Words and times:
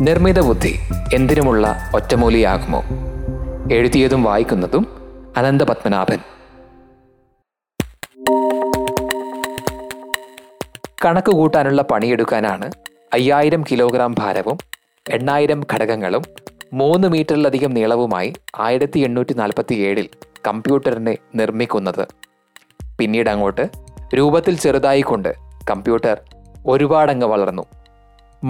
നിർമ്മിത 0.00 0.40
ബുദ്ധി 0.40 0.78
എന്തിനുമുള്ള 1.14 1.76
ഒറ്റമൂലിയാകുമോ? 1.94 2.84
എഴുതിയതും 3.72 4.22
വായിക്കുന്നതും 4.22 4.86
അനന്തപത്മനാഭൻ. 5.36 6.18
കണക്ക് 11.04 11.32
കൂട്ടാനുള്ള 11.32 11.82
പണിയെടുക്കാനാണ് 11.82 12.70
അയ്യായിരം 13.12 13.64
കിലോഗ്രാം 13.72 14.14
ഭാരവും 14.18 14.58
എണ്ണായിരം 15.10 15.60
ഘടകങ്ങളും 15.72 16.22
മൂന്ന് 16.72 17.08
മീറ്ററിലധികം 17.08 17.70
നീളവുമായി 17.70 18.32
ആയിരത്തി 18.58 18.98
എണ്ണൂറ്റി 18.98 19.32
നാൽപ്പത്തി 19.32 19.74
ഏഴിൽ 19.74 20.08
കമ്പ്യൂട്ടറിനെ 20.48 21.18
നിർമ്മിക്കുന്നത്. 21.34 22.08
പിന്നീട് 22.98 23.30
അങ്ങോട്ട് 23.30 23.68
രൂപത്തിൽ 24.14 24.56
ചെറുതായിക്കൊണ്ട് 24.56 25.34
കമ്പ്യൂട്ടർ 25.70 26.16
ഒരുപാടങ്ങ് 26.66 27.26
വളർന്നു. 27.26 27.75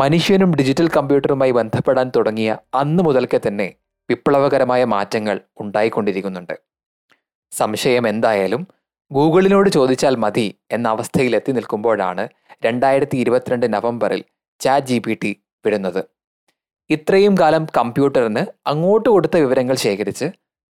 മനുഷ്യനും 0.01 0.51
ഡിജിറ്റൽ 0.59 0.87
കമ്പ്യൂട്ടറുമായി 0.95 1.53
ബന്ധപ്പെടാൻ 1.57 2.07
തുടങ്ങിയ 2.15 2.51
അന്ന് 2.81 3.03
മുതൽക്കേ 3.07 3.39
തന്നെ 3.43 3.67
വിപ്ലവകരമായ 4.09 4.83
മാറ്റങ്ങൾ 4.93 5.37
ഉണ്ടായിക്കൊണ്ടിരിക്കുന്നുണ്ട്. 5.63 6.55
സംശയം 7.53 8.05
എന്തായാലും 8.13 8.63
ഗൂഗിളിനോട് 9.11 9.69
ചോദിച്ചാൽ 9.77 10.15
മതി 10.25 10.47
എന്ന 10.75 10.87
അവസ്ഥയിൽ 10.95 11.33
എത്തി 11.39 11.53
നിൽക്കുമ്പോഴാണ് 11.59 12.25
രണ്ടായിരത്തി 12.67 13.17
ഇരുപത്തിരണ്ട് 13.23 13.67
നവംബറിൽ 13.77 14.21
ചാറ്റ് 14.61 14.89
ജി 14.91 14.99
പി 15.07 15.15
ടി 15.23 15.33
വിടുന്നത്. 15.65 16.03
ഇത്രയും 16.91 17.35
കാലം 17.41 17.63
കമ്പ്യൂട്ടറിന് 17.79 18.45
അങ്ങോട്ട് 18.73 19.09
കൊടുത്ത 19.09 19.37
വിവരങ്ങൾ 19.37 19.77
ശേഖരിച്ച് 19.87 20.29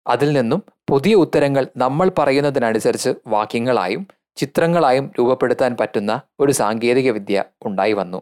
അതിൽ 0.05 0.29
നിന്നും 0.39 0.61
പുതിയ 0.91 1.13
ഉത്തരങ്ങൾ 1.23 1.63
നമ്മൾ 1.77 2.07
പറയുന്നതിനനുസരിച്ച് 2.19 3.13
വാക്യങ്ങളായും 3.35 4.03
ചിത്രങ്ങളായും 4.37 5.05
രൂപപ്പെടുത്താൻ 5.19 5.71
പറ്റുന്ന 5.79 6.13
ഒരു 6.39 6.51
സാങ്കേതികവിദ്യ 6.51 7.43
ഉണ്ടായി 7.65 7.93
വന്നു. 7.93 8.19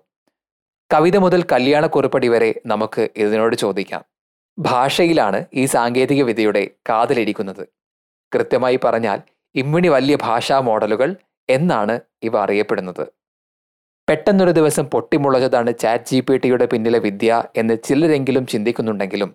കവിത 0.93 1.17
മുതൽ 1.17 1.41
കല്യാണ 1.41 1.49
കല്യാണക്കുറിപ്പടി 1.51 2.27
വരെ 2.27 2.61
നമുക്ക് 2.65 3.09
ഇതിനോട് 3.17 3.55
ചോദിക്കാം. 3.55 4.01
ഭാഷയിലാണ് 4.59 5.45
ഈ 5.53 5.65
സാങ്കേതിക 5.65 6.23
വിദ്യയുടെ 6.23 6.63
കാതലിരിക്കുന്നത്. 6.89 7.67
കൃത്യമായി 8.33 8.79
പറഞ്ഞാൽ 8.83 9.19
ഇമ്മിണി 9.55 9.87
വലിയ 9.87 10.15
ഭാഷാ 10.21 10.59
മോഡലുകൾ 10.59 11.15
എന്നാണ് 11.49 11.99
ഇവ 12.23 12.33
അറിയപ്പെടുന്നത്. 12.37 13.05
പെട്ടെന്നൊരു 14.09 14.51
ദിവസം 14.51 14.85
പൊട്ടിമുളച്ചതാണ് 14.85 15.71
ചാറ്റ് 15.79 16.03
ജി 16.03 16.19
പി 16.19 16.37
ടിയുടെ 16.37 16.65
പിന്നിലെ 16.65 16.99
വിദ്യ 16.99 17.43
എന്ന് 17.55 17.77
ചിലരെങ്കിലും 17.83 18.45
ചിന്തിക്കുന്നുണ്ടെങ്കിലും 18.47 19.31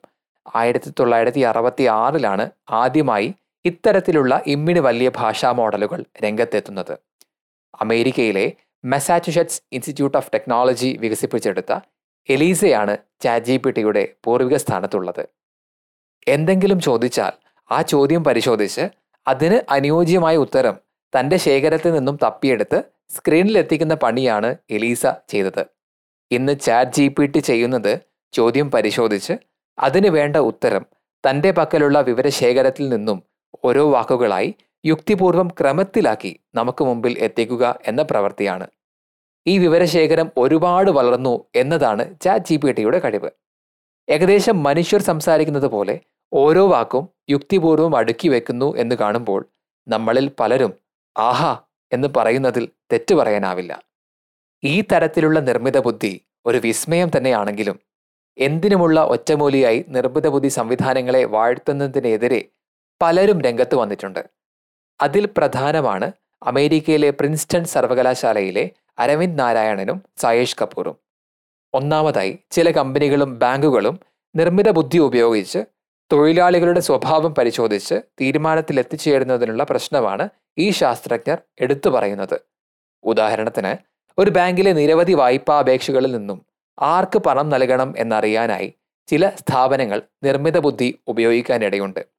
ആയിരത്തി 0.54 0.92
തൊള്ളായിരത്തി 1.00 1.40
അറുപത്തി 1.40 1.84
ആറിലാണ് 1.84 2.50
ആദ്യമായി 2.70 3.34
ഇത്തരത്തിലുള്ള 3.64 4.42
ഇമ്മിണി 4.46 4.78
വലിയ 4.78 5.10
ഭാഷാ 5.16 5.52
മോഡലുകൾ 5.52 6.04
രംഗത്തെത്തുന്നത്. 6.24 6.94
അമേരിക്കയിലെ 7.80 8.46
മെസാച്ചുസെറ്റ്സ് 8.84 9.60
ഇൻസ്റ്റിറ്റ്യൂട്ട് 9.72 10.18
ഓഫ് 10.18 10.30
ടെക്നോളജി 10.34 10.98
വികസിപ്പിച്ചെടുത്ത 11.00 11.72
എലീസയാണ് 12.28 12.96
ചാറ്റ് 13.20 13.46
ജി 13.46 13.56
പി 13.56 13.70
ടിയുടെ 13.70 14.16
പൂർവിക 14.24 14.56
സ്ഥാനത്തുള്ളത് 14.56 15.28
എന്തെങ്കിലും 16.26 16.80
ചോദിച്ചാൽ 16.80 17.34
ആ 17.70 17.82
ചോദ്യം 17.82 18.24
പരിശോധിച്ച് 18.24 18.84
അതിന് 19.26 19.62
അനുയോജ്യമായ 19.68 20.36
ഉത്തരം 20.36 20.76
തന്റെ 21.12 21.36
ശേഖരത്തിൽ 21.36 21.92
നിന്നും 21.92 22.18
തപ്പിയെടുത്ത് 22.24 22.78
സ്ക്രീനിൽ 23.10 23.58
എത്തിക്കുന്ന 23.58 23.94
പണിയാണ് 23.94 24.56
എലീസ 24.70 25.06
ചെയ്തത്. 25.28 25.62
ഇന്ന് 26.30 26.58
ചാറ്റ് 26.58 26.92
ജി 26.92 27.08
പി 27.08 27.26
ടി 27.26 27.40
ചെയ്യുന്നത് 27.40 27.92
ചോദ്യം 28.32 28.70
പരിശോധിച്ച് 28.70 29.34
അതിന് 29.78 30.08
വേണ്ട 30.08 30.36
ഉത്തരം 30.36 30.84
തന്റെ 31.24 31.50
പക്കലുള്ള 31.50 32.00
വിവരശേഖരത്തിൽ 32.00 32.88
നിന്നും 32.88 33.22
ഓരോ 33.64 33.90
വാക്കുകളായി 33.90 34.50
യുക്തിപൂർവം 34.86 35.48
ക്രമത്തിലാക്കി 35.48 36.40
നമുക്ക് 36.54 36.84
മുമ്പിൽ 36.84 37.18
എത്തിക്കുക 37.18 37.80
എന്ന 37.86 38.02
പ്രവൃത്തിയാണ്. 38.02 38.66
ഈ 39.46 39.58
വിവരശേഖരം 39.58 40.30
ഒരുപാട് 40.36 40.90
വളർന്നു 40.90 41.44
എന്നതാണ് 41.54 42.20
ചാറ്റ് 42.20 42.44
ജി 42.44 42.56
പി 42.56 42.72
ടിയുടെ 42.72 42.98
കഴിവ്. 42.98 43.30
ഏകദേശം 44.08 44.62
മനുഷ്യർ 44.62 45.00
സംസാരിക്കുന്നത് 45.00 45.66
പോലെ 45.66 46.00
ഓരോ 46.32 46.68
വാക്കും 46.68 47.08
യുക്തിപൂർവം 47.30 47.96
അടുക്കി 47.96 48.28
വെക്കുന്നു 48.28 48.76
എന്ന് 48.76 48.96
കാണുമ്പോൾ 48.96 49.48
നമ്മളിൽ 49.88 50.30
പലരും 50.40 50.72
ആഹാ 51.18 51.58
എന്ന് 51.92 52.08
പറയുന്നതിൽ 52.16 52.68
തെറ്റു 52.92 53.14
പറയാനാവില്ല. 53.14 53.82
ഈ 54.64 54.80
തരത്തിലുള്ള 54.80 55.40
നിർമ്മിത 55.40 55.78
ബുദ്ധി 55.78 56.20
ഒരു 56.46 56.58
വിസ്മയം 56.58 57.10
തന്നെയാണെങ്കിലും 57.16 57.80
എന്തിനുമുള്ള 58.38 59.00
ഒറ്റമൂലിയായി 59.00 59.84
നിർമ്മിത 59.88 60.28
ബുദ്ധി 60.28 60.48
സംവിധാനങ്ങളെ 60.48 61.24
വാഴ്ത്തുന്നതിനെതിരെ 61.24 62.48
പലരും 63.02 63.42
രംഗത്ത് 63.42 63.74
വന്നിട്ടുണ്ട്. 63.74 64.35
അതിൽ 65.00 65.28
പ്രധാനമാണ് 65.36 66.12
അമേരിക്കയിലെ 66.42 67.10
പ്രിൻസ്റ്റൺ 67.10 67.64
സർവകലാശാലയിലെ 67.64 68.70
അരവിന്ദ് 68.98 69.38
നാരായണനും 69.38 70.02
സായേഷ് 70.16 70.56
കപൂറും. 70.62 70.96
ഒന്നാമതായി 71.74 72.38
ചില 72.50 72.70
കമ്പനികളും 72.70 73.38
ബാങ്കുകളും 73.38 74.00
നിർമ്മിത 74.36 74.70
ബുദ്ധി 74.70 74.98
ഉപയോഗിച്ച് 74.98 75.58
തൊഴിലാളികളുടെ 76.12 76.80
സ്വഭാവം 76.80 77.34
പരിശോധിച്ച് 77.34 77.94
തീരുമാനത്തിൽ 78.20 78.78
എത്തിച്ചേരുന്നതിനുള്ള 78.78 79.64
പ്രശ്നമാണ് 79.64 80.28
ഈ 80.58 80.70
ശാസ്ത്രജ്ഞർ 80.70 81.38
എടുത്തു 81.60 81.88
പറയുന്നത്. 81.88 82.40
ഉദാഹരണത്തിന് 83.04 83.76
ഒരു 84.18 84.30
ബാങ്കിലെ 84.30 84.72
നിരവധി 84.72 85.12
വായ്പാ 85.12 85.58
അപേക്ഷകളിൽ 85.58 86.16
നിന്നും 86.16 86.46
ആർക്ക് 86.78 87.18
പണം 87.18 87.48
നൽകണം 87.48 87.94
എന്നറിയാനായി 87.98 88.74
ചില 89.08 89.28
സ്ഥാപനങ്ങൾ 89.28 90.02
നിർമ്മിത 90.24 90.58
ബുദ്ധി 90.58 90.98
ഉപയോഗിക്കാനിടയുണ്ട്. 91.08 92.15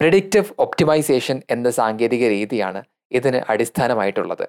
പ്രിഡിക്റ്റീവ് 0.00 0.52
ഒപ്റ്റിമൈസേഷൻ 0.58 1.42
എന്ന 1.50 1.70
സാങ്കേതിക 1.70 2.24
രീതിയാണ് 2.28 2.82
ഇതിന് 3.12 3.40
അടിസ്ഥാനമായിട്ടുള്ളത്. 3.48 4.46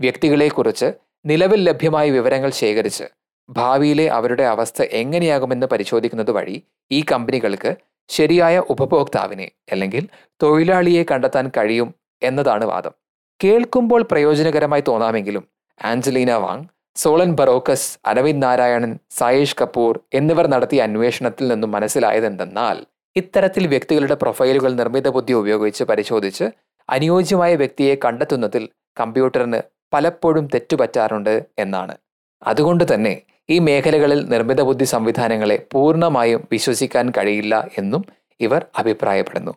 വ്യക്തികളെക്കുറിച്ച് 0.00 0.88
നിലവിൽ 1.26 1.64
ലഭ്യമായ 1.64 2.10
വിവരങ്ങൾ 2.10 2.50
ശേഖരിച്ച് 2.50 3.06
ഭാവിയിലെ 3.48 4.06
അവരുടെ 4.08 4.42
അവസ്ഥ 4.42 4.82
എങ്ങനെയാകുമെന്ന് 4.82 5.66
പരിശോധിക്കുന്നത് 5.66 6.30
വഴി 6.30 6.56
ഈ 6.90 7.04
കമ്പനികൾക്ക് 7.12 7.76
ശരിയായ 8.08 8.58
ഉപഭോക്താവിനെ 8.58 9.50
അല്ലെങ്കിൽ 9.72 10.04
തൊഴിലാളിയെ 10.42 11.02
കണ്ടെത്താൻ 11.10 11.50
കഴിയും 11.56 11.94
എന്നതാണ് 12.22 12.64
വാദം. 12.64 12.94
കേൾക്കുമ്പോൾ 13.40 14.02
പ്രയോജനകരമായി 14.02 14.84
തോന്നാമെങ്കിലും 14.88 15.44
Angelina 15.80 16.32
Wang 16.32 16.66
Solon 16.96 17.30
Barocas 17.36 17.90
Arvind 18.06 18.42
Narayanan 18.46 18.98
Sayash 19.10 19.56
Kapoor 19.62 20.00
എന്നിവർ 20.14 20.46
നടത്തിയ 20.46 20.80
അന്വേഷണത്തിൽ 20.82 21.48
നിന്നും 21.48 21.70
മനസ്സിലായതെന്തെന്നാൽ 21.70 22.78
ഇത്തരത്തിൽ 23.16 23.66
വ്യക്തികളുടെ 23.66 24.14
പ്രൊഫൈലുകൾ 24.14 24.72
നിർമ്മിത 24.72 25.08
ബുദ്ധി 25.08 25.32
ഉപയോഗിച്ച് 25.32 25.84
പരിശോധിച്ച് 25.84 26.46
അനുയോജ്യമായ 26.88 27.54
വ്യക്തിയെ 27.56 27.94
കണ്ടെത്തുന്നതിൽ 28.04 28.68
കമ്പ്യൂട്ടറിന് 29.00 29.60
പലപ്പോഴും 29.92 30.48
തെറ്റുപറ്റാറുണ്ട് 30.54 31.42
എന്നാണ്. 31.58 31.94
അതുകൊണ്ട് 32.42 32.94
തന്നെ 32.94 33.14
ഈ 33.48 33.58
മേഖലകളിൽ 33.58 34.20
നിർമ്മിത 34.28 34.60
ബുദ്ധി 34.62 34.84
സംവിധാനങ്ങളെ 34.84 35.66
പൂർണമായും 35.72 36.48
വിശ്വസിക്കാൻ 36.52 37.10
കഴിയില്ല 37.10 37.68
എന്നും 37.78 38.04
ഇവർ 38.40 38.66
അഭിപ്രായപ്പെടുന്നു. 38.76 39.52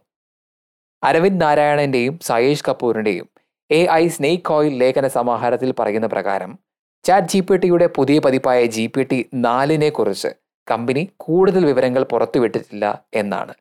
അരവിന്ദ് 1.03 1.42
നാരായണന്റെയും 1.42 2.19
സായേഷ് 2.24 2.66
കപൂറിന്റെയും 2.69 3.28
എ 3.69 3.81
ഐ 3.92 4.08
സ്നേക്ക് 4.08 4.52
ഓയിൽ 4.53 4.74
ലേഖന 4.78 5.08
സമാഹാരത്തിൽ 5.08 5.74
പറയുന്ന 5.80 6.08
പ്രകാരം 6.08 6.58
ചാറ്റ് 7.06 7.28
ജി 7.28 7.40
പി 7.40 7.58
ടിയുടെ 7.58 7.88
പുതിയ 7.88 8.19
പതിപ്പായ 8.19 8.66
ജി 8.66 8.88
പി 8.88 9.03
ടി 9.03 9.25
നാലിനെ 9.34 9.90
കുറിച്ച് 9.90 10.31
കമ്പനി 10.72 11.09
കൂടുതൽ 11.18 11.66
വിവരങ്ങൾ 11.66 12.03
പുറത്തുവിട്ടിട്ടില്ല 12.03 13.03
എന്നാണ്. 13.13 13.53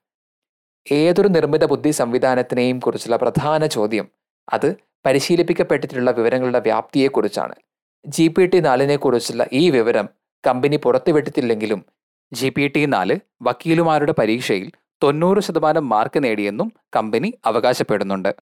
ഏതൊരു 0.93 1.29
നിർമ്മിത 1.29 1.65
ബുദ്ധി 1.65 1.91
സംവിധാനത്തിനെയും 1.91 2.81
കുറിച്ചുള്ള 2.81 3.17
പ്രധാന 3.17 3.67
ചോദ്യം 3.67 4.09
അത് 4.53 4.77
പരിശീലിപ്പിക്കപ്പെട്ടിട്ടുള്ള 5.07 6.11
വിവരങ്ങളുടെ 6.11 6.59
വ്യാപ്തിയെക്കുറിച്ചാണ്. 6.59 7.55
ജി 8.07 8.29
പി 8.29 8.47
ടി 8.47 8.61
നാലിനെ 8.61 8.97
കുറിച്ചുള്ള 8.97 9.47
ഈ 9.53 9.71
വിവരം 9.71 10.09
കമ്പനി 10.47 10.77
പുറത്തുവിട്ടിട്ടില്ലെങ്കിലും 10.77 11.85
ജി 12.33 12.49
പി 12.49 12.69
ടി 12.69 12.87
നാല് 12.87 13.17
വക്കീലുമാരുടെ 13.43 14.13
പരീക്ഷയിൽ 14.13 14.71
തൊണ്ണൂറ് 15.03 15.41
ശതമാനം 15.41 15.89
മാർക്ക് 15.89 16.25
നേടിയെന്നും 16.25 16.73
കമ്പനി 16.97 17.35
അവകാശപ്പെടുന്നുണ്ട്. 17.45 18.35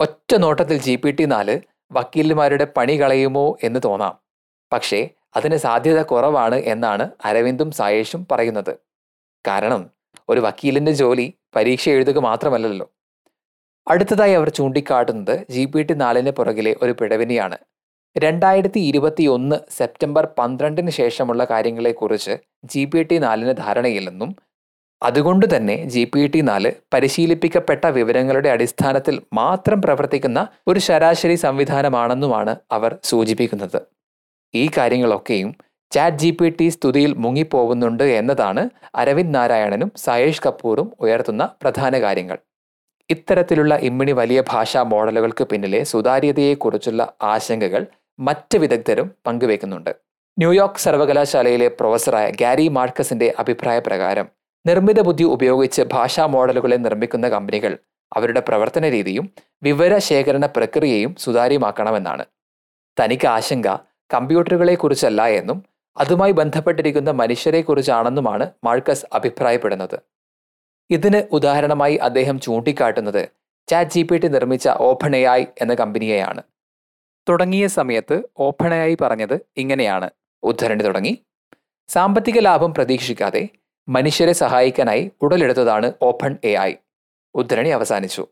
ഒറ്റ 0.00 0.34
നോട്ടത്തിൽ 0.34 0.76
ജി 0.78 0.96
പി 0.96 1.10
ടി 1.10 1.24
നാല് 1.24 1.60
വക്കീലുമാരുടെ 1.92 2.66
പണി 2.76 3.00
കളയുമോ 3.00 3.58
എന്ന് 3.62 3.80
തോന്നാം. 3.84 4.18
പക്ഷേ 4.72 5.08
അതിന് 5.36 5.56
സാധ്യത 5.56 6.02
കുറവാണ് 6.02 6.54
എന്നാണ് 6.54 7.10
അരവിന്ദും 7.24 7.70
സായേഷും 7.70 8.26
പറയുന്നത്. 8.30 8.78
കാരണം 9.46 9.90
ഒരു 10.28 10.40
വക്കീലിന്റെ 10.40 10.92
ജോലി 10.92 11.34
പരീക്ഷ 11.56 11.88
എഴുതുക 11.88 12.18
മാത്രമല്ലല്ലോ. 12.18 12.92
അടുത്തതായി 13.88 14.32
അവർ 14.32 14.48
ചൂണ്ടിക്കാട്ടുന്നത് 14.48 15.46
ജി 15.50 15.64
പി 15.64 15.82
ടി 15.82 15.94
നാലിന് 15.94 16.30
പുറകിലെ 16.30 16.76
ഒരു 16.82 16.92
പിഴവിനെയാണ്. 16.92 17.56
രണ്ടായിരത്തി 18.16 18.80
ഇരുപത്തി 18.80 19.24
ഒന്ന് 19.24 19.56
സെപ്റ്റംബർ 19.70 20.28
പന്ത്രണ്ടിന് 20.38 20.90
ശേഷമുള്ള 20.90 21.44
കാര്യങ്ങളെക്കുറിച്ച് 21.44 22.36
ജി 22.64 22.84
പി 22.84 23.02
ടി 23.02 23.18
നാലിന് 23.18 23.54
ധാരണയില്ലെന്നും 23.56 24.36
അതുകൊണ്ട് 25.02 25.56
തന്നെ 25.56 25.84
ജി 25.84 26.04
പി 26.04 26.26
ടി 26.26 26.40
നാല് 26.40 26.72
പരിശീലിപ്പിക്കപ്പെട്ട 26.94 27.86
വിവരങ്ങളുടെ 27.86 28.48
അടിസ്ഥാനത്തിൽ 28.48 29.22
മാത്രം 29.32 29.82
പ്രവർത്തിക്കുന്ന 29.82 30.48
ഒരു 30.68 30.80
ശരാശരി 30.80 31.34
സംവിധാനമാണെന്നുമാണ് 31.34 32.56
അവർ 32.72 32.98
സൂചിപ്പിക്കുന്നത്. 33.04 33.80
ഈ 34.54 34.70
കാര്യങ്ങളൊക്കെയും 34.78 35.50
ചാറ്റ് 35.92 36.16
ജി 36.16 36.30
പി 36.30 36.48
ടി 36.48 36.68
സ്തുതിയിൽ 36.68 37.12
മുങ്ങിപ്പോകുന്നുണ്ട് 37.14 38.04
എന്നതാണ് 38.04 38.62
അരവിന്ദ് 38.94 39.34
നാരായണനും 39.34 39.92
സയേഷ് 39.96 40.42
കപൂറും 40.46 40.92
ഉയർത്തുന്ന 41.00 41.42
പ്രധാന 41.62 42.00
കാര്യങ്ങൾ. 42.00 42.38
ഇത്തരത്തിലുള്ള 43.10 43.74
ഇമ്മിണി 43.74 44.12
വലിയ 44.12 44.40
ഭാഷാ 44.52 44.82
മോഡലുകൾക്ക് 44.82 45.44
പിന്നിലെ 45.44 45.84
സുതാര്യതയെക്കുറിച്ചുള്ള 45.84 47.02
ആശങ്കകൾ 47.22 47.86
മറ്റ് 48.18 48.58
വിദഗ്ധരും 48.58 49.08
പങ്കുവെക്കുന്നുണ്ട്. 49.26 49.92
ന്യൂയോർക്ക് 50.38 50.78
സർവകലാശാലയിലെ 50.78 51.68
പ്രൊഫസറായ 51.68 52.30
ഗാരി 52.30 52.68
മാർക്കസിന്റെ 52.68 53.34
അഭിപ്രായ 53.38 53.78
പ്രകാരം 53.78 54.26
നിർമ്മിത 54.66 55.00
ബുദ്ധി 55.00 55.24
ഉപയോഗിച്ച് 55.24 55.82
ഭാഷാ 55.82 56.26
മോഡലുകളെ 56.26 56.76
നിർമ്മിക്കുന്ന 56.76 57.28
കമ്പനികൾ 57.28 57.72
അവരുടെ 58.12 58.40
പ്രവർത്തന 58.40 58.84
രീതിയും 58.90 59.26
വിവര 59.62 59.98
ശേഖരണ 59.98 60.46
പ്രക്രിയയും 60.46 61.12
സുതാര്യമാക്കണമെന്നാണ്. 61.18 62.24
തനിക്ക് 63.00 63.26
ആശങ്ക 63.26 63.68
കമ്പ്യൂട്ടറുകളെക്കുറിച്ചല്ല 64.12 65.22
എന്നും 65.22 65.64
അതുമായി 65.96 66.32
ബന്ധപ്പെട്ടിരിക്കുന്ന 66.32 67.10
മനുഷ്യരെക്കുറിച്ചാണെന്നുമാണ് 67.10 68.50
മാർക്കസ് 68.64 69.06
അഭിപ്രായപ്പെടുന്നത്. 69.12 69.98
ഇതിന് 70.90 71.22
ഉദാഹരണമായി 71.32 71.96
അദ്ദേഹം 71.96 72.40
ചൂണ്ടിക്കാട്ടുന്നത് 72.40 73.28
ചാറ്റ് 73.68 73.90
ജി 73.90 74.02
പി 74.02 74.16
ടി 74.16 74.28
നിർമ്മിച്ച 74.28 74.68
ഓപ്പൺ 74.68 75.16
എ 75.16 75.26
എന്ന 75.60 75.74
കമ്പനിയെയാണ്. 75.74 76.42
തുടങ്ങിയ 77.28 77.66
സമയത്ത് 77.66 78.22
ഓപ്പൺ 78.38 78.74
എ 78.74 78.96
പറഞ്ഞത് 79.00 79.40
ഇങ്ങനെയാണ്. 79.56 80.10
ഉദ്ധരണി 80.42 80.82
തുടങ്ങി. 80.82 81.24
സാമ്പത്തിക 81.88 82.38
ലാഭം 82.38 82.74
പ്രതീക്ഷിക്കാതെ 82.74 83.48
മനുഷ്യരെ 83.88 84.32
സഹായിക്കാനായി 84.32 85.12
ഉടലെടുത്തതാണ് 85.22 85.92
ഓപ്പൺ 86.02 86.36
എ 86.44 86.54
ഐ. 86.54 86.74
ഉദ്ധരണി 87.34 87.68
അവസാനിച്ചു. 87.68 88.26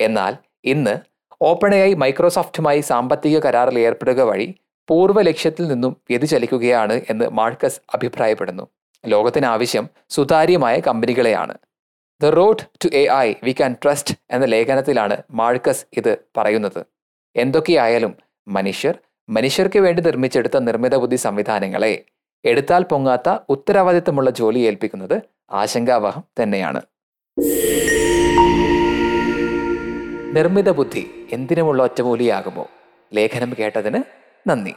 എന്നാൽ 0.00 0.36
ഇന്ന് 0.64 0.96
ഓപ്പൺ 1.42 1.74
എ 1.74 1.82
ഐ 1.82 1.94
മൈക്രോസോഫ്റ്റുമായി 1.94 2.80
സാമ്പത്തിക 2.80 3.38
കരാറിൽ 3.38 3.78
ഏർപ്പെടുക 3.78 4.20
വഴി 4.20 4.54
പൂർവ 4.88 5.22
ലക്ഷ്യത്തിൽ 5.22 5.68
നിന്നും 5.68 5.96
വ്യതിചലിക്കുകയാണ് 6.10 7.00
എന്ന് 7.10 7.28
മാർക്കസ് 7.28 7.80
അഭിപ്രായപ്പെടുന്നു. 7.94 8.68
ലോകത്തിനാവശ്യം 9.06 9.88
സുതാര്യമായ 10.08 10.80
കമ്പനികളെയാണ്. 10.80 11.54
The 12.22 12.24
road 12.24 12.58
to 12.84 12.96
A 12.96 13.06
I 13.06 13.34
we 13.42 13.52
can 13.52 13.76
trust 13.82 14.14
എന്ന 14.30 14.46
ലേഖനത്തിലാണ് 14.46 15.16
മാർക്കസ് 15.30 15.86
ഇത് 15.96 16.16
പറയുന്നത്. 16.36 16.86
എന്തൊക്കെയായാലും 17.36 18.16
മനുഷ്യർ 18.48 18.98
മനുഷ്യർക്ക് 19.28 19.78
വേണ്ടി 19.78 20.02
നിർമ്മിച്ചെടുത്ത 20.02 20.58
നിർമ്മിത 20.58 20.96
ബുദ്ധി 20.96 21.16
സംവിധാനങ്ങളെ 21.16 22.04
എടുത്താൽ 22.44 22.82
പൊങ്ങാത്ത 22.82 23.38
ഉത്തരവാദിത്തമുള്ള 23.48 24.30
ജോലി 24.30 24.58
ഏൽപ്പിക്കുന്നത് 24.58 25.22
ആശങ്കാവഹം 25.50 26.24
തന്നെയാണ്. 26.42 26.80
നിർമ്മിത 30.36 30.70
ബുദ്ധി 30.70 31.28
എന്തിനുമുള്ള 31.32 31.82
ഒറ്റമൂലിയാകുമോ? 31.82 32.70
ലേഖനം 33.12 33.54
കേട്ടതിന് 33.58 34.21
നന്ദി 34.46 34.72